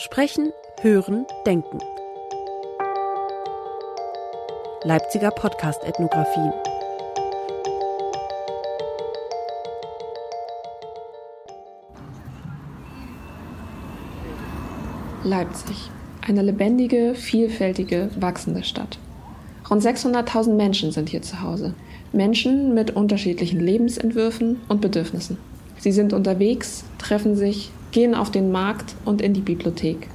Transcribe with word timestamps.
Sprechen, 0.00 0.52
Hören, 0.80 1.26
Denken. 1.44 1.80
Leipziger 4.84 5.32
Podcast-Ethnographie. 5.32 6.52
Leipzig. 15.24 15.90
Eine 16.24 16.42
lebendige, 16.42 17.16
vielfältige, 17.16 18.10
wachsende 18.20 18.62
Stadt. 18.62 19.00
Rund 19.68 19.82
600.000 19.82 20.54
Menschen 20.54 20.92
sind 20.92 21.08
hier 21.08 21.22
zu 21.22 21.42
Hause. 21.42 21.74
Menschen 22.12 22.72
mit 22.72 22.92
unterschiedlichen 22.92 23.58
Lebensentwürfen 23.58 24.60
und 24.68 24.80
Bedürfnissen. 24.80 25.38
Sie 25.80 25.90
sind 25.90 26.12
unterwegs, 26.12 26.84
treffen 26.98 27.34
sich, 27.34 27.72
gehen 27.92 28.14
auf 28.14 28.30
den 28.30 28.52
Markt 28.52 28.94
und 29.04 29.20
in 29.20 29.34
die 29.34 29.40
Bibliothek. 29.40 30.08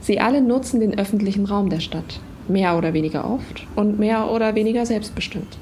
Sie 0.00 0.20
alle 0.20 0.40
nutzen 0.40 0.80
den 0.80 0.98
öffentlichen 0.98 1.46
Raum 1.46 1.70
der 1.70 1.80
Stadt, 1.80 2.20
mehr 2.48 2.76
oder 2.76 2.92
weniger 2.92 3.30
oft 3.30 3.66
und 3.74 3.98
mehr 3.98 4.30
oder 4.30 4.54
weniger 4.54 4.84
selbstbestimmt. 4.84 5.58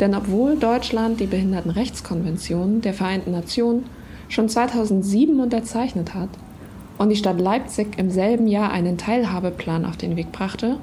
Denn 0.00 0.14
obwohl 0.14 0.56
Deutschland 0.56 1.20
die 1.20 1.26
Behindertenrechtskonvention 1.26 2.80
der 2.80 2.94
Vereinten 2.94 3.32
Nationen 3.32 3.84
schon 4.28 4.48
2007 4.48 5.40
unterzeichnet 5.40 6.14
hat 6.14 6.28
und 6.98 7.08
die 7.08 7.16
Stadt 7.16 7.40
Leipzig 7.40 7.98
im 7.98 8.10
selben 8.10 8.46
Jahr 8.46 8.70
einen 8.70 8.98
Teilhabeplan 8.98 9.84
auf 9.84 9.96
den 9.96 10.16
Weg 10.16 10.32
brachte, 10.32 10.76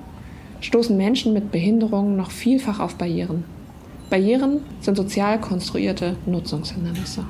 stoßen 0.62 0.96
Menschen 0.98 1.34
mit 1.34 1.52
Behinderungen 1.52 2.16
noch 2.16 2.32
vielfach 2.32 2.80
auf 2.80 2.96
Barrieren. 2.96 3.44
Barrieren 4.10 4.62
sind 4.82 4.98
sozial 4.98 5.40
konstruierte 5.40 6.16
Nutzungshindernisse. 6.26 7.26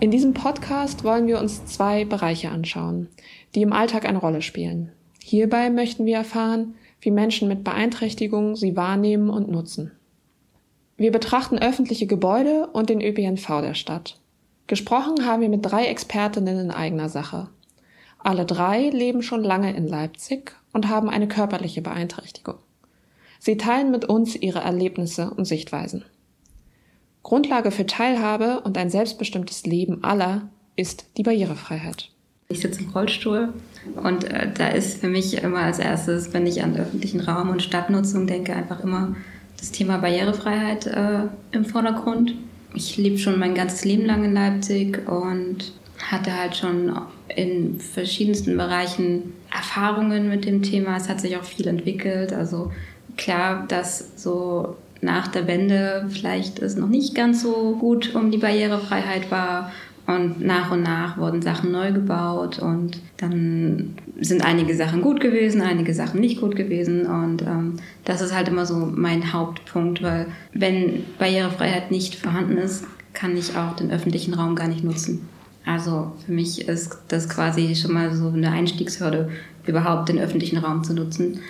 In 0.00 0.12
diesem 0.12 0.32
Podcast 0.32 1.02
wollen 1.02 1.26
wir 1.26 1.40
uns 1.40 1.66
zwei 1.66 2.04
Bereiche 2.04 2.50
anschauen, 2.50 3.08
die 3.56 3.62
im 3.62 3.72
Alltag 3.72 4.08
eine 4.08 4.18
Rolle 4.18 4.42
spielen. 4.42 4.92
Hierbei 5.20 5.70
möchten 5.70 6.06
wir 6.06 6.18
erfahren, 6.18 6.76
wie 7.00 7.10
Menschen 7.10 7.48
mit 7.48 7.64
Beeinträchtigungen 7.64 8.54
sie 8.54 8.76
wahrnehmen 8.76 9.28
und 9.28 9.50
nutzen. 9.50 9.90
Wir 10.96 11.10
betrachten 11.10 11.58
öffentliche 11.58 12.06
Gebäude 12.06 12.68
und 12.72 12.90
den 12.90 13.00
ÖPNV 13.00 13.60
der 13.60 13.74
Stadt. 13.74 14.20
Gesprochen 14.68 15.26
haben 15.26 15.42
wir 15.42 15.48
mit 15.48 15.66
drei 15.66 15.86
Expertinnen 15.86 16.60
in 16.60 16.70
eigener 16.70 17.08
Sache. 17.08 17.48
Alle 18.20 18.44
drei 18.44 18.90
leben 18.90 19.22
schon 19.22 19.42
lange 19.42 19.74
in 19.74 19.88
Leipzig 19.88 20.54
und 20.72 20.88
haben 20.88 21.08
eine 21.08 21.26
körperliche 21.26 21.82
Beeinträchtigung. 21.82 22.58
Sie 23.40 23.56
teilen 23.56 23.90
mit 23.90 24.04
uns 24.04 24.36
ihre 24.36 24.60
Erlebnisse 24.60 25.30
und 25.30 25.44
Sichtweisen. 25.44 26.04
Grundlage 27.28 27.70
für 27.72 27.84
Teilhabe 27.84 28.60
und 28.60 28.78
ein 28.78 28.88
selbstbestimmtes 28.88 29.66
Leben 29.66 30.02
aller 30.02 30.48
ist 30.76 31.04
die 31.18 31.22
Barrierefreiheit. 31.22 32.08
Ich 32.48 32.60
sitze 32.60 32.80
im 32.80 32.88
Rollstuhl 32.88 33.52
und 34.02 34.24
äh, 34.24 34.50
da 34.50 34.68
ist 34.68 35.02
für 35.02 35.08
mich 35.08 35.42
immer 35.42 35.58
als 35.58 35.78
erstes, 35.78 36.32
wenn 36.32 36.46
ich 36.46 36.62
an 36.62 36.74
öffentlichen 36.74 37.20
Raum 37.20 37.50
und 37.50 37.62
Stadtnutzung 37.62 38.26
denke, 38.26 38.54
einfach 38.54 38.82
immer 38.82 39.14
das 39.58 39.72
Thema 39.72 39.98
Barrierefreiheit 39.98 40.86
äh, 40.86 41.24
im 41.52 41.66
Vordergrund. 41.66 42.34
Ich 42.72 42.96
lebe 42.96 43.18
schon 43.18 43.38
mein 43.38 43.54
ganzes 43.54 43.84
Leben 43.84 44.06
lang 44.06 44.24
in 44.24 44.32
Leipzig 44.32 45.06
und 45.06 45.74
hatte 45.98 46.34
halt 46.34 46.56
schon 46.56 46.98
in 47.36 47.78
verschiedensten 47.78 48.56
Bereichen 48.56 49.34
Erfahrungen 49.54 50.30
mit 50.30 50.46
dem 50.46 50.62
Thema. 50.62 50.96
Es 50.96 51.10
hat 51.10 51.20
sich 51.20 51.36
auch 51.36 51.44
viel 51.44 51.66
entwickelt. 51.66 52.32
Also 52.32 52.72
klar, 53.18 53.66
dass 53.68 54.12
so 54.16 54.76
nach 55.00 55.28
der 55.28 55.46
Wende 55.46 56.06
vielleicht 56.08 56.58
es 56.60 56.76
noch 56.76 56.88
nicht 56.88 57.14
ganz 57.14 57.42
so 57.42 57.76
gut 57.78 58.14
um 58.14 58.30
die 58.30 58.38
Barrierefreiheit 58.38 59.30
war. 59.30 59.72
Und 60.06 60.40
nach 60.40 60.70
und 60.70 60.82
nach 60.82 61.18
wurden 61.18 61.42
Sachen 61.42 61.70
neu 61.70 61.92
gebaut 61.92 62.58
und 62.58 62.98
dann 63.18 63.94
sind 64.18 64.42
einige 64.42 64.74
Sachen 64.74 65.02
gut 65.02 65.20
gewesen, 65.20 65.60
einige 65.60 65.92
Sachen 65.92 66.20
nicht 66.20 66.40
gut 66.40 66.56
gewesen. 66.56 67.04
Und 67.04 67.42
ähm, 67.42 67.74
das 68.06 68.22
ist 68.22 68.34
halt 68.34 68.48
immer 68.48 68.64
so 68.64 68.90
mein 68.90 69.34
Hauptpunkt, 69.34 70.02
weil 70.02 70.28
wenn 70.54 71.04
Barrierefreiheit 71.18 71.90
nicht 71.90 72.14
vorhanden 72.14 72.56
ist, 72.56 72.86
kann 73.12 73.36
ich 73.36 73.54
auch 73.58 73.76
den 73.76 73.90
öffentlichen 73.90 74.32
Raum 74.32 74.56
gar 74.56 74.68
nicht 74.68 74.82
nutzen. 74.82 75.28
Also 75.66 76.12
für 76.24 76.32
mich 76.32 76.66
ist 76.66 76.96
das 77.08 77.28
quasi 77.28 77.76
schon 77.76 77.92
mal 77.92 78.14
so 78.14 78.28
eine 78.28 78.50
Einstiegshürde, 78.50 79.28
überhaupt 79.66 80.08
den 80.08 80.18
öffentlichen 80.18 80.56
Raum 80.56 80.82
zu 80.84 80.94
nutzen. 80.94 81.40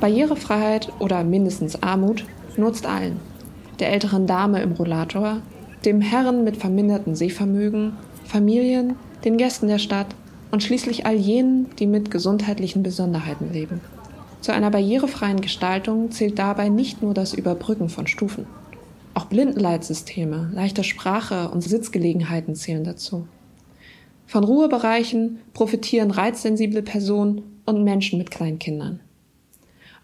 Barrierefreiheit 0.00 0.92
oder 0.98 1.22
mindestens 1.24 1.82
Armut 1.82 2.24
nutzt 2.56 2.86
allen. 2.86 3.20
Der 3.78 3.92
älteren 3.92 4.26
Dame 4.26 4.62
im 4.62 4.72
Rollator, 4.72 5.42
dem 5.84 6.00
Herren 6.00 6.42
mit 6.42 6.56
vermindertem 6.56 7.14
Sehvermögen, 7.14 7.92
Familien, 8.24 8.96
den 9.24 9.36
Gästen 9.36 9.68
der 9.68 9.78
Stadt 9.78 10.14
und 10.50 10.62
schließlich 10.62 11.06
all 11.06 11.16
jenen, 11.16 11.66
die 11.78 11.86
mit 11.86 12.10
gesundheitlichen 12.10 12.82
Besonderheiten 12.82 13.52
leben. 13.52 13.80
Zu 14.40 14.52
einer 14.52 14.70
barrierefreien 14.70 15.42
Gestaltung 15.42 16.10
zählt 16.10 16.38
dabei 16.38 16.70
nicht 16.70 17.02
nur 17.02 17.12
das 17.12 17.34
Überbrücken 17.34 17.90
von 17.90 18.06
Stufen. 18.06 18.46
Auch 19.12 19.26
Blindenleitsysteme, 19.26 20.50
leichte 20.54 20.82
Sprache 20.82 21.50
und 21.50 21.60
Sitzgelegenheiten 21.60 22.54
zählen 22.54 22.84
dazu. 22.84 23.26
Von 24.26 24.44
Ruhebereichen 24.44 25.40
profitieren 25.52 26.10
reizsensible 26.10 26.82
Personen 26.82 27.42
und 27.66 27.84
Menschen 27.84 28.18
mit 28.18 28.30
Kleinkindern. 28.30 29.00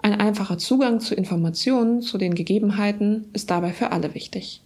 Ein 0.07 0.21
einfacher 0.21 0.57
Zugang 0.57 1.01
zu 1.01 1.17
Informationen 1.17 2.01
zu 2.01 2.17
den 2.17 2.37
Gegebenheiten 2.37 3.25
ist 3.33 3.51
dabei 3.51 3.73
für 3.73 3.91
alle 3.91 4.15
wichtig. 4.15 4.63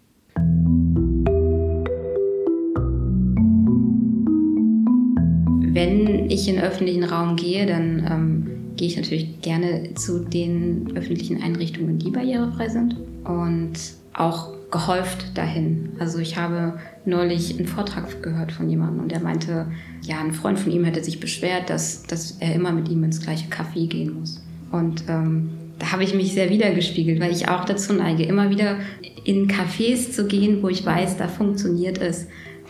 Wenn 5.72 6.28
ich 6.28 6.46
in 6.46 6.56
den 6.56 6.62
öffentlichen 6.62 7.04
Raum 7.04 7.36
gehe, 7.36 7.64
dann 7.64 8.06
ähm, 8.06 8.50
gehe 8.76 8.88
ich 8.88 8.98
natürlich 8.98 9.40
gerne 9.40 9.94
zu 9.94 10.18
den 10.18 10.92
öffentlichen 10.94 11.42
Einrichtungen, 11.42 11.98
die 11.98 12.10
barrierefrei 12.10 12.68
sind 12.68 12.96
und 13.24 13.72
auch 14.12 14.52
gehäuft 14.70 15.38
dahin. 15.38 15.92
Also 15.98 16.18
ich 16.18 16.36
habe 16.36 16.78
neulich 17.06 17.58
einen 17.58 17.66
Vortrag 17.66 18.22
gehört 18.22 18.52
von 18.52 18.68
jemandem 18.68 19.04
und 19.04 19.10
der 19.10 19.20
meinte, 19.20 19.68
ja, 20.02 20.20
ein 20.20 20.32
Freund 20.32 20.58
von 20.58 20.70
ihm 20.70 20.84
hätte 20.84 21.02
sich 21.02 21.18
beschwert, 21.18 21.70
dass, 21.70 22.02
dass 22.02 22.32
er 22.40 22.54
immer 22.54 22.72
mit 22.72 22.90
ihm 22.90 23.02
ins 23.04 23.22
gleiche 23.22 23.48
Café 23.48 23.88
gehen 23.88 24.20
muss. 24.20 24.42
Und 24.70 25.04
ähm, 25.08 25.50
da 25.78 25.92
habe 25.92 26.04
ich 26.04 26.14
mich 26.14 26.32
sehr 26.32 26.50
wiedergespiegelt, 26.50 27.20
weil 27.20 27.32
ich 27.32 27.48
auch 27.48 27.64
dazu 27.64 27.92
neige, 27.92 28.24
immer 28.24 28.50
wieder 28.50 28.76
in 29.24 29.48
Cafés 29.48 30.12
zu 30.12 30.26
gehen, 30.26 30.62
wo 30.62 30.68
ich 30.68 30.84
weiß, 30.84 31.16
da 31.16 31.28
funktioniert 31.28 31.98
es. 31.98 32.26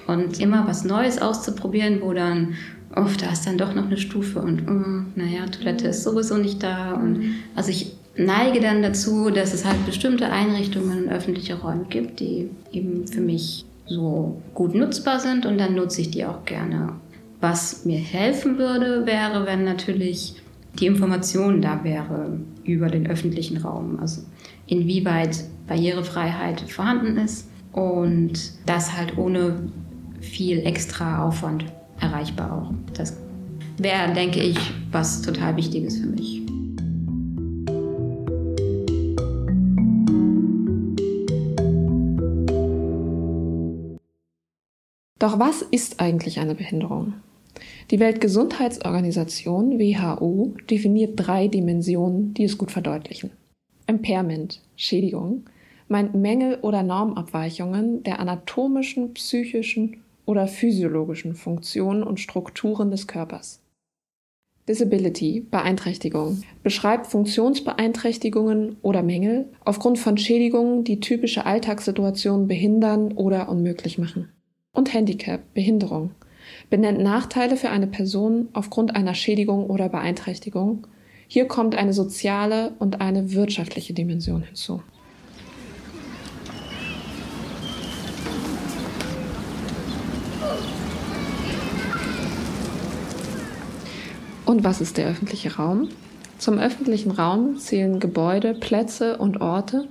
Und 0.06 0.40
immer 0.40 0.66
was 0.66 0.84
Neues 0.84 1.20
auszuprobieren, 1.20 2.00
wo 2.00 2.12
dann, 2.12 2.54
oh, 2.96 3.06
da 3.20 3.32
ist 3.32 3.46
dann 3.46 3.58
doch 3.58 3.74
noch 3.74 3.86
eine 3.86 3.96
Stufe 3.96 4.40
und, 4.40 4.62
oh, 4.68 5.04
naja, 5.14 5.46
Toilette 5.46 5.88
ist 5.88 6.02
sowieso 6.02 6.36
nicht 6.36 6.62
da. 6.62 6.94
Und 6.94 7.34
also 7.54 7.70
ich 7.70 7.92
neige 8.16 8.60
dann 8.60 8.82
dazu, 8.82 9.30
dass 9.30 9.54
es 9.54 9.64
halt 9.64 9.84
bestimmte 9.86 10.30
Einrichtungen 10.30 11.04
und 11.04 11.10
öffentliche 11.10 11.54
Räume 11.60 11.84
gibt, 11.88 12.20
die 12.20 12.48
eben 12.72 13.06
für 13.06 13.20
mich 13.20 13.64
so 13.86 14.40
gut 14.54 14.74
nutzbar 14.74 15.20
sind 15.20 15.46
und 15.46 15.58
dann 15.58 15.74
nutze 15.74 16.00
ich 16.00 16.10
die 16.10 16.24
auch 16.24 16.44
gerne. 16.44 16.94
Was 17.40 17.84
mir 17.84 17.98
helfen 17.98 18.58
würde, 18.58 19.06
wäre, 19.06 19.46
wenn 19.46 19.64
natürlich 19.64 20.34
die 20.78 20.86
Information 20.86 21.60
da 21.60 21.82
wäre 21.84 22.38
über 22.64 22.88
den 22.88 23.06
öffentlichen 23.06 23.58
Raum, 23.58 23.98
also 24.00 24.22
inwieweit 24.66 25.44
Barrierefreiheit 25.66 26.60
vorhanden 26.62 27.16
ist 27.16 27.48
und 27.72 28.32
das 28.66 28.96
halt 28.96 29.18
ohne 29.18 29.70
viel 30.20 30.60
extra 30.60 31.24
Aufwand 31.26 31.64
erreichbar 32.00 32.52
auch. 32.52 32.74
Das 32.94 33.16
wäre, 33.78 34.12
denke 34.12 34.40
ich, 34.40 34.58
was 34.90 35.22
total 35.22 35.56
Wichtiges 35.56 35.98
für 35.98 36.06
mich. 36.06 36.42
Doch 45.18 45.38
was 45.38 45.60
ist 45.60 46.00
eigentlich 46.00 46.40
eine 46.40 46.54
Behinderung? 46.54 47.12
Die 47.90 47.98
Weltgesundheitsorganisation 47.98 49.78
WHO 49.78 50.54
definiert 50.68 51.14
drei 51.16 51.48
Dimensionen, 51.48 52.34
die 52.34 52.44
es 52.44 52.58
gut 52.58 52.70
verdeutlichen. 52.70 53.30
Impairment, 53.86 54.60
Schädigung, 54.76 55.44
meint 55.88 56.14
Mängel 56.14 56.58
oder 56.62 56.82
Normabweichungen 56.82 58.02
der 58.04 58.20
anatomischen, 58.20 59.14
psychischen 59.14 60.02
oder 60.24 60.46
physiologischen 60.46 61.34
Funktionen 61.34 62.04
und 62.04 62.20
Strukturen 62.20 62.90
des 62.90 63.08
Körpers. 63.08 63.60
Disability, 64.68 65.40
Beeinträchtigung, 65.50 66.42
beschreibt 66.62 67.08
Funktionsbeeinträchtigungen 67.08 68.76
oder 68.82 69.02
Mängel 69.02 69.48
aufgrund 69.64 69.98
von 69.98 70.16
Schädigungen, 70.16 70.84
die 70.84 71.00
typische 71.00 71.44
Alltagssituationen 71.44 72.46
behindern 72.46 73.12
oder 73.12 73.48
unmöglich 73.48 73.98
machen. 73.98 74.28
Und 74.72 74.94
Handicap, 74.94 75.40
Behinderung, 75.54 76.12
benennt 76.70 77.00
Nachteile 77.00 77.56
für 77.56 77.68
eine 77.68 77.88
Person 77.88 78.48
aufgrund 78.52 78.94
einer 78.94 79.14
Schädigung 79.14 79.66
oder 79.66 79.88
Beeinträchtigung. 79.88 80.86
Hier 81.26 81.46
kommt 81.46 81.74
eine 81.74 81.92
soziale 81.92 82.72
und 82.78 83.00
eine 83.00 83.32
wirtschaftliche 83.32 83.92
Dimension 83.92 84.42
hinzu. 84.42 84.80
Und 94.46 94.64
was 94.64 94.80
ist 94.80 94.96
der 94.96 95.08
öffentliche 95.08 95.56
Raum? 95.56 95.88
Zum 96.38 96.58
öffentlichen 96.58 97.10
Raum 97.10 97.58
zählen 97.58 98.00
Gebäude, 98.00 98.54
Plätze 98.54 99.18
und 99.18 99.40
Orte, 99.40 99.86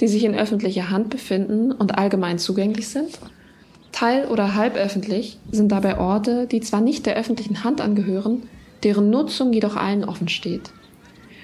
die 0.00 0.08
sich 0.08 0.24
in 0.24 0.34
öffentlicher 0.34 0.90
Hand 0.90 1.10
befinden 1.10 1.70
und 1.72 1.98
allgemein 1.98 2.38
zugänglich 2.38 2.88
sind 2.88 3.20
Teil- 4.00 4.28
oder 4.28 4.54
halböffentlich 4.54 5.36
sind 5.52 5.70
dabei 5.70 5.98
Orte, 5.98 6.46
die 6.46 6.62
zwar 6.62 6.80
nicht 6.80 7.04
der 7.04 7.16
öffentlichen 7.16 7.64
Hand 7.64 7.82
angehören, 7.82 8.44
deren 8.82 9.10
Nutzung 9.10 9.52
jedoch 9.52 9.76
allen 9.76 10.06
offen 10.06 10.30
steht. 10.30 10.70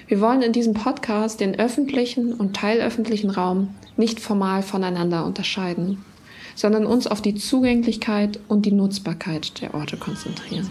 Wir 0.07 0.21
wollen 0.21 0.41
in 0.41 0.53
diesem 0.53 0.73
Podcast 0.73 1.39
den 1.39 1.59
öffentlichen 1.59 2.33
und 2.33 2.55
teilöffentlichen 2.55 3.29
Raum 3.29 3.75
nicht 3.95 4.19
formal 4.19 4.63
voneinander 4.63 5.23
unterscheiden, 5.23 6.03
sondern 6.55 6.87
uns 6.87 7.05
auf 7.05 7.21
die 7.21 7.35
Zugänglichkeit 7.35 8.39
und 8.47 8.65
die 8.65 8.71
Nutzbarkeit 8.71 9.61
der 9.61 9.75
Orte 9.75 9.97
konzentrieren. 9.97 10.67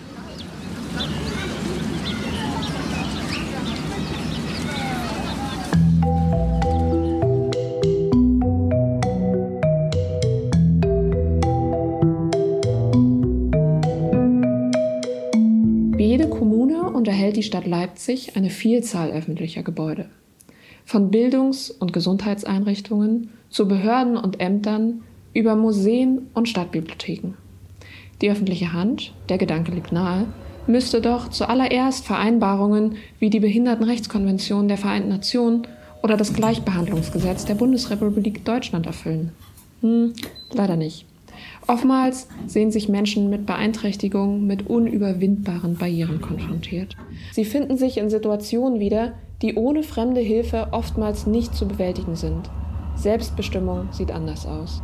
Leipzig 17.67 18.37
eine 18.37 18.51
Vielzahl 18.51 19.11
öffentlicher 19.11 19.63
Gebäude. 19.63 20.07
Von 20.85 21.11
Bildungs- 21.11 21.71
und 21.71 21.93
Gesundheitseinrichtungen 21.93 23.31
zu 23.51 23.69
Behörden 23.69 24.17
und 24.17 24.41
Ämtern 24.41 25.03
über 25.35 25.55
Museen 25.57 26.29
und 26.33 26.49
Stadtbibliotheken. 26.49 27.35
Die 28.23 28.31
öffentliche 28.31 28.73
Hand, 28.73 29.13
der 29.29 29.39
Gedanke 29.39 29.73
liegt 29.73 29.93
nahe, 29.93 30.27
müsste 30.67 31.01
doch 31.01 31.29
zuallererst 31.29 32.07
Vereinbarungen 32.07 32.97
wie 33.19 33.31
die 33.31 33.41
Behindertenrechtskonvention 33.41 34.69
der 34.69 34.79
Vereinten 34.79 35.11
Nationen 35.11 35.67
oder 36.03 36.17
das 36.17 36.33
Gleichbehandlungsgesetz 36.33 37.45
der 37.45 37.55
Bundesrepublik 37.55 38.45
Deutschland 38.45 38.87
erfüllen. 38.87 39.33
Hm, 39.83 40.15
leider 40.53 40.77
nicht. 40.77 41.05
Oftmals 41.67 42.29
sehen 42.47 42.71
sich 42.71 42.89
Menschen 42.89 43.31
mit 43.31 43.47
Beeinträchtigungen 43.47 44.47
mit 44.47 44.69
unüberwindbaren 44.69 45.77
Barrieren 45.77 46.21
konfrontiert. 46.21 46.97
Sie 47.33 47.45
finden 47.45 47.77
sich 47.77 47.99
in 47.99 48.11
Situationen 48.11 48.81
wieder, 48.81 49.13
die 49.43 49.55
ohne 49.55 49.83
fremde 49.83 50.21
Hilfe 50.21 50.69
oftmals 50.71 51.27
nicht 51.27 51.55
zu 51.55 51.69
bewältigen 51.69 52.17
sind. 52.17 52.51
Selbstbestimmung 52.95 53.89
sieht 53.93 54.11
anders 54.11 54.47
aus. 54.47 54.83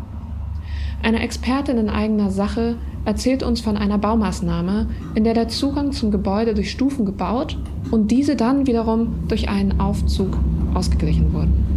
Eine 1.02 1.20
Expertin 1.20 1.78
in 1.78 1.88
eigener 1.88 2.31
Sache 2.31 2.76
erzählt 3.05 3.43
uns 3.43 3.60
von 3.60 3.76
einer 3.76 3.98
Baumaßnahme, 3.98 4.88
in 5.14 5.25
der 5.25 5.34
der 5.34 5.48
Zugang 5.48 5.93
zum 5.93 6.12
Gebäude 6.12 6.55
durch 6.55 6.70
Stufen 6.70 7.05
gebaut 7.05 7.58
und 7.90 8.10
diese 8.10 8.37
dann 8.37 8.66
wiederum 8.66 9.26
durch 9.26 9.48
einen 9.48 9.81
Aufzug 9.81 10.38
ausgeglichen 10.75 11.32
wurden. 11.32 11.72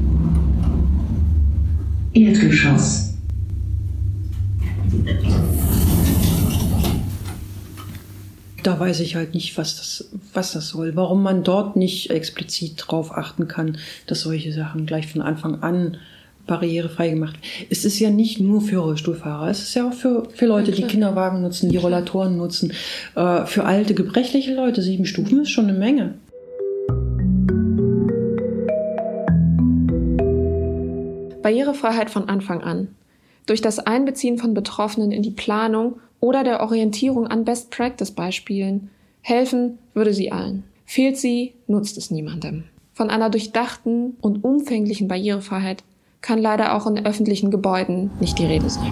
Erdgeschoss 2.14 3.15
da 8.66 8.80
weiß 8.80 9.02
ich 9.02 9.16
halt 9.16 9.36
nicht, 9.36 9.58
was 9.60 9.78
das, 9.78 10.10
was 10.34 10.54
das 10.54 10.70
soll. 10.70 10.96
Warum 10.96 11.22
man 11.22 11.44
dort 11.44 11.76
nicht 11.76 12.10
explizit 12.10 12.82
darauf 12.82 13.16
achten 13.16 13.48
kann, 13.48 13.78
dass 14.08 14.22
solche 14.22 14.52
Sachen 14.54 14.88
gleich 14.88 15.08
von 15.08 15.22
Anfang 15.22 15.62
an 15.62 15.98
barrierefrei 16.48 17.10
gemacht 17.10 17.36
werden. 17.36 17.68
Es 17.70 17.86
ist 17.86 18.00
ja 18.00 18.10
nicht 18.10 18.40
nur 18.40 18.62
für 18.62 18.78
Rollstuhlfahrer, 18.78 19.50
es 19.50 19.62
ist 19.62 19.76
ja 19.76 19.88
auch 19.88 19.94
für, 19.94 20.28
für 20.32 20.46
Leute, 20.48 20.72
die 20.72 20.84
Kinderwagen 20.84 21.42
nutzen, 21.42 21.70
die 21.70 21.78
Rollatoren 21.78 22.38
nutzen. 22.38 22.74
Äh, 23.16 23.46
für 23.46 23.66
alte, 23.66 23.94
gebrechliche 23.94 24.54
Leute, 24.54 24.82
sieben 24.82 25.06
Stufen 25.06 25.42
ist 25.42 25.50
schon 25.50 25.70
eine 25.70 25.78
Menge. 25.78 26.16
Barrierefreiheit 31.44 32.10
von 32.10 32.30
Anfang 32.30 32.62
an. 32.62 32.88
Durch 33.46 33.62
das 33.62 33.78
Einbeziehen 33.78 34.40
von 34.40 34.56
Betroffenen 34.56 35.12
in 35.12 35.22
die 35.22 35.32
Planung 35.32 36.00
oder 36.26 36.44
der 36.44 36.62
Orientierung 36.62 37.28
an 37.28 37.46
Best-Practice-Beispielen 37.46 38.90
helfen 39.22 39.78
würde 39.94 40.12
sie 40.12 40.32
allen. 40.32 40.64
Fehlt 40.84 41.18
sie, 41.18 41.54
nutzt 41.68 42.00
es 42.00 42.10
niemandem. 42.10 42.64
Von 42.94 43.12
einer 43.12 43.30
durchdachten 43.30 44.18
und 44.22 44.44
umfänglichen 44.44 45.08
Barrierefreiheit 45.08 45.84
kann 46.22 46.40
leider 46.40 46.76
auch 46.76 46.88
in 46.88 47.06
öffentlichen 47.06 47.52
Gebäuden 47.52 48.10
nicht 48.20 48.40
die 48.40 48.46
Rede 48.46 48.72
sein. 48.72 48.92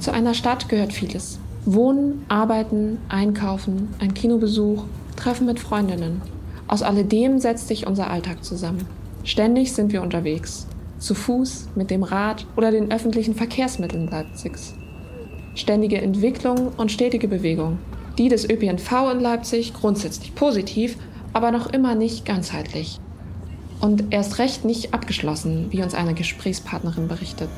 Zu 0.00 0.12
einer 0.12 0.34
Stadt 0.34 0.68
gehört 0.68 0.92
vieles. 0.92 1.38
Wohnen, 1.64 2.26
arbeiten, 2.28 2.98
einkaufen, 3.08 3.88
ein 4.00 4.12
Kinobesuch, 4.12 4.84
Treffen 5.16 5.46
mit 5.46 5.60
Freundinnen. 5.60 6.20
Aus 6.72 6.80
alledem 6.80 7.38
setzt 7.38 7.68
sich 7.68 7.86
unser 7.86 8.08
Alltag 8.08 8.42
zusammen. 8.42 8.86
Ständig 9.24 9.74
sind 9.74 9.92
wir 9.92 10.00
unterwegs. 10.00 10.66
Zu 10.98 11.14
Fuß, 11.14 11.68
mit 11.74 11.90
dem 11.90 12.02
Rad 12.02 12.46
oder 12.56 12.70
den 12.70 12.90
öffentlichen 12.90 13.34
Verkehrsmitteln 13.34 14.08
Leipzigs. 14.08 14.72
Ständige 15.54 16.00
Entwicklung 16.00 16.72
und 16.78 16.90
stetige 16.90 17.28
Bewegung. 17.28 17.76
Die 18.16 18.30
des 18.30 18.48
ÖPNV 18.48 19.12
in 19.12 19.20
Leipzig 19.20 19.74
grundsätzlich 19.74 20.34
positiv, 20.34 20.96
aber 21.34 21.50
noch 21.50 21.70
immer 21.70 21.94
nicht 21.94 22.24
ganzheitlich. 22.24 22.98
Und 23.82 24.04
erst 24.08 24.38
recht 24.38 24.64
nicht 24.64 24.94
abgeschlossen, 24.94 25.66
wie 25.72 25.82
uns 25.82 25.92
eine 25.92 26.14
Gesprächspartnerin 26.14 27.06
berichtet. 27.06 27.50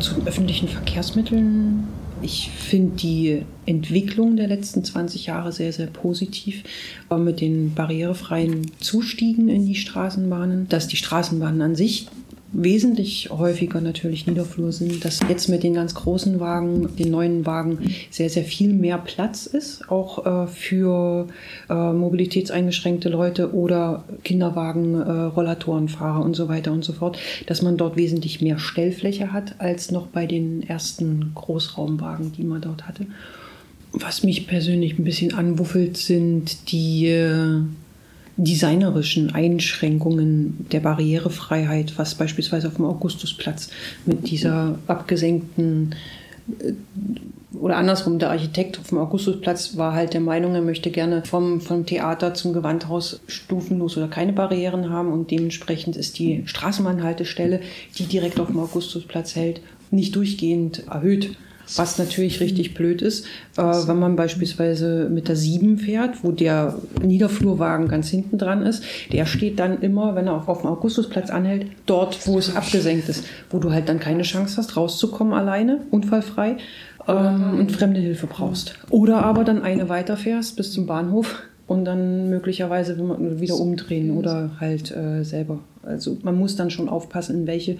Zu 0.00 0.26
öffentlichen 0.26 0.68
Verkehrsmitteln. 0.68 1.88
Ich 2.20 2.50
finde 2.50 2.96
die 2.96 3.42
Entwicklung 3.66 4.36
der 4.36 4.48
letzten 4.48 4.82
20 4.82 5.26
Jahre 5.26 5.52
sehr, 5.52 5.72
sehr 5.72 5.86
positiv 5.86 6.64
mit 7.16 7.40
den 7.40 7.74
barrierefreien 7.74 8.70
Zustiegen 8.80 9.48
in 9.48 9.66
die 9.66 9.76
Straßenbahnen, 9.76 10.68
dass 10.68 10.88
die 10.88 10.96
Straßenbahnen 10.96 11.62
an 11.62 11.76
sich 11.76 12.08
wesentlich 12.52 13.30
häufiger 13.30 13.80
natürlich 13.80 14.26
Niederflur 14.26 14.72
sind, 14.72 15.04
dass 15.04 15.20
jetzt 15.28 15.48
mit 15.48 15.62
den 15.62 15.74
ganz 15.74 15.94
großen 15.94 16.40
Wagen, 16.40 16.96
den 16.96 17.10
neuen 17.10 17.44
Wagen, 17.46 17.78
sehr, 18.10 18.30
sehr 18.30 18.44
viel 18.44 18.72
mehr 18.72 18.98
Platz 18.98 19.46
ist, 19.46 19.90
auch 19.90 20.44
äh, 20.44 20.46
für 20.46 21.28
äh, 21.68 21.92
mobilitätseingeschränkte 21.92 23.10
Leute 23.10 23.54
oder 23.54 24.04
Kinderwagen, 24.24 24.94
äh, 24.94 25.10
Rollatorenfahrer 25.10 26.24
und 26.24 26.34
so 26.34 26.48
weiter 26.48 26.72
und 26.72 26.84
so 26.84 26.92
fort, 26.92 27.18
dass 27.46 27.62
man 27.62 27.76
dort 27.76 27.96
wesentlich 27.96 28.40
mehr 28.40 28.58
Stellfläche 28.58 29.32
hat 29.32 29.56
als 29.58 29.90
noch 29.90 30.06
bei 30.06 30.26
den 30.26 30.62
ersten 30.62 31.32
Großraumwagen, 31.34 32.32
die 32.32 32.44
man 32.44 32.62
dort 32.62 32.88
hatte. 32.88 33.06
Was 33.92 34.22
mich 34.22 34.46
persönlich 34.46 34.98
ein 34.98 35.04
bisschen 35.04 35.34
anwuffelt, 35.34 35.96
sind 35.96 36.70
die 36.70 37.06
äh, 37.06 37.62
designerischen 38.38 39.34
Einschränkungen 39.34 40.66
der 40.70 40.80
Barrierefreiheit, 40.80 41.94
was 41.98 42.14
beispielsweise 42.14 42.68
auf 42.68 42.76
dem 42.76 42.84
Augustusplatz 42.84 43.70
mit 44.06 44.30
dieser 44.30 44.78
abgesenkten 44.86 45.94
äh, 46.60 46.72
oder 47.58 47.76
andersrum, 47.76 48.18
der 48.18 48.30
Architekt 48.30 48.78
auf 48.78 48.88
dem 48.88 48.98
Augustusplatz 48.98 49.76
war 49.76 49.92
halt 49.92 50.14
der 50.14 50.20
Meinung, 50.20 50.54
er 50.54 50.62
möchte 50.62 50.90
gerne 50.90 51.24
vom, 51.24 51.60
vom 51.60 51.84
Theater 51.86 52.34
zum 52.34 52.52
Gewandhaus 52.52 53.20
stufenlos 53.26 53.96
oder 53.96 54.06
keine 54.06 54.32
Barrieren 54.32 54.90
haben 54.90 55.12
und 55.12 55.30
dementsprechend 55.30 55.96
ist 55.96 56.18
die 56.18 56.42
Straßenbahnhaltestelle, 56.46 57.60
die 57.98 58.04
direkt 58.04 58.38
auf 58.38 58.48
dem 58.48 58.60
Augustusplatz 58.60 59.34
hält, 59.34 59.60
nicht 59.90 60.14
durchgehend 60.14 60.86
erhöht 60.86 61.36
was 61.76 61.98
natürlich 61.98 62.40
richtig 62.40 62.74
blöd 62.74 63.02
ist, 63.02 63.26
äh, 63.56 63.62
wenn 63.62 63.98
man 63.98 64.16
beispielsweise 64.16 65.08
mit 65.10 65.28
der 65.28 65.36
7 65.36 65.78
fährt, 65.78 66.24
wo 66.24 66.32
der 66.32 66.76
Niederflurwagen 67.02 67.88
ganz 67.88 68.08
hinten 68.08 68.38
dran 68.38 68.62
ist. 68.62 68.82
Der 69.12 69.26
steht 69.26 69.58
dann 69.58 69.80
immer, 69.80 70.14
wenn 70.14 70.26
er 70.26 70.34
auf, 70.34 70.48
auf 70.48 70.62
dem 70.62 70.70
Augustusplatz 70.70 71.30
anhält, 71.30 71.66
dort, 71.86 72.26
wo 72.26 72.38
es 72.38 72.54
abgesenkt 72.54 73.08
ist, 73.08 73.24
wo 73.50 73.58
du 73.58 73.72
halt 73.72 73.88
dann 73.88 74.00
keine 74.00 74.22
Chance 74.22 74.56
hast, 74.56 74.76
rauszukommen 74.76 75.34
alleine, 75.34 75.80
unfallfrei 75.90 76.56
ähm, 77.06 77.58
und 77.58 77.72
fremde 77.72 78.00
Hilfe 78.00 78.26
brauchst. 78.26 78.74
Oder 78.90 79.24
aber 79.24 79.44
dann 79.44 79.62
eine 79.62 79.88
weiterfährst 79.88 80.56
bis 80.56 80.72
zum 80.72 80.86
Bahnhof 80.86 81.42
und 81.66 81.84
dann 81.84 82.30
möglicherweise 82.30 82.96
wieder 83.40 83.56
umdrehen 83.56 84.16
oder 84.16 84.52
halt 84.58 84.90
äh, 84.90 85.22
selber. 85.22 85.60
Also 85.82 86.16
man 86.22 86.36
muss 86.36 86.56
dann 86.56 86.70
schon 86.70 86.88
aufpassen, 86.88 87.40
in 87.40 87.46
welche 87.46 87.76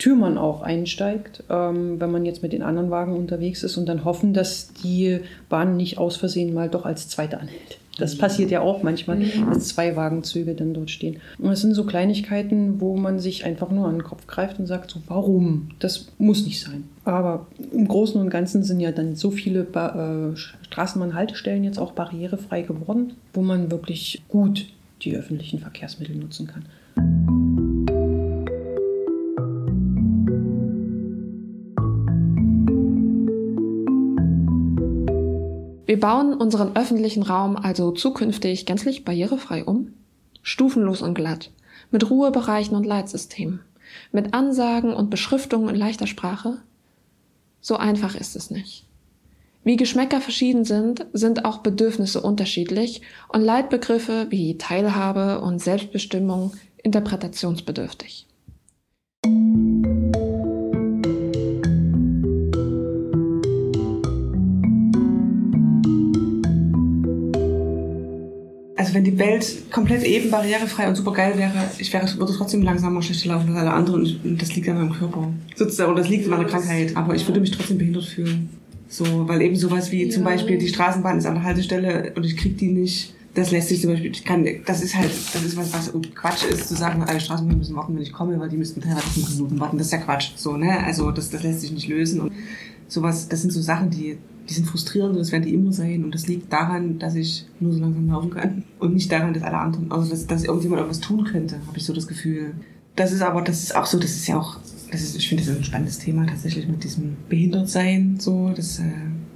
Tür 0.00 0.16
man 0.16 0.38
auch 0.38 0.62
einsteigt, 0.62 1.44
ähm, 1.50 2.00
wenn 2.00 2.10
man 2.10 2.24
jetzt 2.24 2.42
mit 2.42 2.52
den 2.52 2.62
anderen 2.62 2.90
Wagen 2.90 3.14
unterwegs 3.14 3.62
ist 3.62 3.76
und 3.76 3.86
dann 3.86 4.04
hoffen, 4.04 4.32
dass 4.32 4.72
die 4.82 5.20
Bahn 5.50 5.76
nicht 5.76 5.98
aus 5.98 6.16
Versehen 6.16 6.54
mal 6.54 6.70
doch 6.70 6.86
als 6.86 7.08
zweite 7.08 7.38
anhält. 7.38 7.78
Das 7.98 8.16
passiert 8.16 8.50
ja 8.50 8.62
auch 8.62 8.82
manchmal, 8.82 9.18
mhm. 9.18 9.50
dass 9.52 9.68
zwei 9.68 9.94
Wagenzüge 9.94 10.54
dann 10.54 10.72
dort 10.72 10.90
stehen. 10.90 11.18
Und 11.38 11.50
es 11.50 11.60
sind 11.60 11.74
so 11.74 11.84
Kleinigkeiten, 11.84 12.80
wo 12.80 12.96
man 12.96 13.18
sich 13.18 13.44
einfach 13.44 13.70
nur 13.70 13.88
an 13.88 13.96
den 13.96 14.04
Kopf 14.04 14.26
greift 14.26 14.58
und 14.58 14.66
sagt, 14.66 14.90
so, 14.90 15.00
warum? 15.06 15.68
Das 15.80 16.08
muss 16.16 16.46
nicht 16.46 16.62
sein. 16.62 16.84
Aber 17.04 17.46
im 17.70 17.86
Großen 17.86 18.18
und 18.18 18.30
Ganzen 18.30 18.62
sind 18.62 18.80
ja 18.80 18.92
dann 18.92 19.16
so 19.16 19.30
viele 19.30 19.64
ba 19.64 20.30
äh, 20.32 20.36
Straßenbahnhaltestellen 20.36 21.62
jetzt 21.62 21.78
auch 21.78 21.92
barrierefrei 21.92 22.62
geworden, 22.62 23.12
wo 23.34 23.42
man 23.42 23.70
wirklich 23.70 24.22
gut 24.28 24.66
die 25.02 25.14
öffentlichen 25.14 25.58
Verkehrsmittel 25.58 26.16
nutzen 26.16 26.46
kann. 26.46 26.64
Wir 35.90 35.98
bauen 35.98 36.34
unseren 36.34 36.76
öffentlichen 36.76 37.24
Raum 37.24 37.56
also 37.56 37.90
zukünftig 37.90 38.64
gänzlich 38.64 39.04
barrierefrei 39.04 39.64
um, 39.64 39.92
stufenlos 40.40 41.02
und 41.02 41.14
glatt, 41.14 41.50
mit 41.90 42.08
Ruhebereichen 42.08 42.76
und 42.76 42.86
Leitsystemen, 42.86 43.62
mit 44.12 44.32
Ansagen 44.32 44.94
und 44.94 45.10
Beschriftungen 45.10 45.68
in 45.68 45.74
leichter 45.74 46.06
Sprache. 46.06 46.58
So 47.60 47.76
einfach 47.76 48.14
ist 48.14 48.36
es 48.36 48.52
nicht. 48.52 48.86
Wie 49.64 49.76
Geschmäcker 49.76 50.20
verschieden 50.20 50.64
sind, 50.64 51.06
sind 51.12 51.44
auch 51.44 51.58
Bedürfnisse 51.58 52.20
unterschiedlich 52.20 53.02
und 53.28 53.40
Leitbegriffe 53.40 54.28
wie 54.30 54.58
Teilhabe 54.58 55.40
und 55.40 55.58
Selbstbestimmung 55.58 56.52
interpretationsbedürftig. 56.84 58.28
Also 68.80 68.94
wenn 68.94 69.04
die 69.04 69.18
Welt 69.18 69.70
komplett 69.70 70.04
eben, 70.04 70.30
barrierefrei 70.30 70.88
und 70.88 70.94
super 70.94 71.12
geil 71.12 71.34
wäre, 71.36 71.52
ich 71.76 71.92
wäre, 71.92 72.08
würde 72.16 72.32
trotzdem 72.32 72.62
langsamer, 72.62 73.02
schlechter 73.02 73.28
laufen 73.28 73.50
als 73.50 73.58
alle 73.58 73.72
anderen 73.72 74.18
und 74.24 74.40
das 74.40 74.56
liegt 74.56 74.70
an 74.70 74.78
meinem 74.78 74.92
Körper. 74.94 75.30
Sozusagen, 75.54 75.92
oder 75.92 76.00
das 76.00 76.08
liegt 76.08 76.24
an 76.24 76.30
meiner 76.30 76.46
Krankheit. 76.46 76.96
Aber 76.96 77.14
ich 77.14 77.28
würde 77.28 77.40
mich 77.40 77.50
trotzdem 77.50 77.76
behindert 77.76 78.06
fühlen. 78.06 78.48
So, 78.88 79.04
weil 79.28 79.42
eben 79.42 79.54
sowas 79.54 79.92
wie 79.92 80.06
ja. 80.06 80.10
zum 80.10 80.24
Beispiel 80.24 80.56
die 80.56 80.68
Straßenbahn 80.68 81.18
ist 81.18 81.26
an 81.26 81.34
der 81.34 81.42
Haltestelle 81.42 82.14
und 82.16 82.24
ich 82.24 82.38
krieg 82.38 82.56
die 82.56 82.68
nicht. 82.68 83.14
Das 83.34 83.50
lässt 83.50 83.68
sich 83.68 83.82
zum 83.82 83.90
Beispiel, 83.90 84.10
ich 84.10 84.24
kann, 84.24 84.48
das 84.64 84.82
ist 84.82 84.96
halt, 84.96 85.10
das 85.34 85.44
ist 85.44 85.56
was, 85.58 85.72
was 85.74 85.92
Quatsch 86.14 86.44
ist, 86.50 86.66
zu 86.66 86.74
sagen, 86.74 87.02
alle 87.02 87.20
Straßenbahnen 87.20 87.58
müssen 87.58 87.76
warten, 87.76 87.94
wenn 87.94 88.02
ich 88.02 88.12
komme, 88.12 88.40
weil 88.40 88.48
die 88.48 88.56
müssten 88.56 88.80
teilweise 88.80 89.06
fünf 89.08 89.30
Minuten 89.34 89.60
warten. 89.60 89.76
Das 89.76 89.88
ist 89.88 89.92
ja 89.92 89.98
Quatsch. 89.98 90.30
So, 90.36 90.56
ne? 90.56 90.82
Also, 90.84 91.10
das, 91.10 91.28
das 91.28 91.42
lässt 91.42 91.60
sich 91.60 91.70
nicht 91.70 91.86
lösen 91.86 92.20
und 92.20 92.32
sowas, 92.90 93.28
das 93.28 93.42
sind 93.42 93.52
so 93.52 93.60
Sachen, 93.60 93.90
die, 93.90 94.18
die 94.48 94.54
sind 94.54 94.66
frustrierend 94.66 95.12
und 95.12 95.18
das 95.18 95.32
werden 95.32 95.44
die 95.44 95.54
immer 95.54 95.72
sein. 95.72 96.04
Und 96.04 96.14
das 96.14 96.26
liegt 96.26 96.52
daran, 96.52 96.98
dass 96.98 97.14
ich 97.14 97.46
nur 97.60 97.72
so 97.72 97.80
langsam 97.80 98.08
laufen 98.08 98.30
kann. 98.30 98.64
Und 98.78 98.94
nicht 98.94 99.10
daran, 99.10 99.32
dass 99.32 99.42
alle 99.42 99.58
anderen, 99.58 99.90
also 99.90 100.10
dass, 100.10 100.26
dass 100.26 100.44
irgendjemand 100.44 100.80
irgendwas 100.80 101.00
tun 101.00 101.24
könnte, 101.24 101.56
habe 101.66 101.78
ich 101.78 101.84
so 101.84 101.92
das 101.92 102.06
Gefühl. 102.06 102.54
Das 102.96 103.12
ist 103.12 103.22
aber, 103.22 103.42
das 103.42 103.62
ist 103.62 103.76
auch 103.76 103.86
so, 103.86 103.98
das 103.98 104.10
ist 104.10 104.26
ja 104.26 104.38
auch, 104.38 104.58
das 104.90 105.02
ist, 105.02 105.16
ich 105.16 105.28
finde, 105.28 105.44
das 105.44 105.52
ist 105.52 105.58
ein 105.58 105.64
spannendes 105.64 105.98
Thema 105.98 106.26
tatsächlich 106.26 106.66
mit 106.66 106.82
diesem 106.82 107.16
Behindertsein, 107.28 108.16
so, 108.18 108.50
dass, 108.50 108.80
äh, 108.80 108.82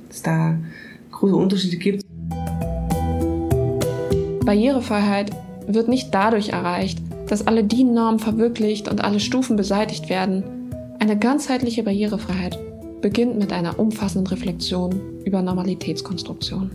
dass 0.09 0.23
da 0.23 0.59
große 1.13 1.37
Unterschiede 1.37 1.77
gibt. 1.77 2.05
Barrierefreiheit 4.45 5.31
wird 5.67 5.89
nicht 5.89 6.13
dadurch 6.13 6.51
erreicht, 6.51 7.01
dass 7.29 7.47
alle 7.47 7.65
DIN-Normen 7.65 8.19
verwirklicht 8.19 8.89
und 8.89 9.03
alle 9.03 9.21
Stufen 9.21 9.57
beseitigt 9.57 10.11
werden. 10.11 10.43
Eine 10.99 11.19
ganzheitliche 11.19 11.83
Barrierefreiheit 11.83 12.59
beginnt 13.05 13.37
mit 13.37 13.53
einer 13.53 13.79
umfassenden 13.79 14.27
Reflexion 14.29 15.23
über 15.27 15.43
Normalitätskonstruktion. 15.43 16.71